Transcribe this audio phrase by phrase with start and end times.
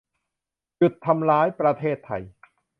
[0.77, 2.23] หยุด ทำร้ายประเทศไทย